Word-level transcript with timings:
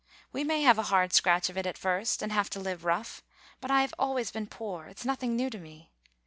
We 0.33 0.43
may 0.43 0.63
have 0.63 0.79
a 0.79 0.89
hard 0.89 1.13
scratch 1.13 1.47
of 1.47 1.59
it 1.59 1.67
at 1.67 1.77
first, 1.77 2.23
and 2.23 2.31
have 2.31 2.49
to 2.49 2.59
live 2.59 2.85
rough; 2.85 3.21
but 3.59 3.69
I 3.69 3.81
have 3.81 3.93
always 3.99 4.31
been 4.31 4.47
poor; 4.47 4.87
it's 4.87 5.05
nothing 5.05 5.35
new 5.35 5.51
to 5.51 5.59
me. 5.59 5.91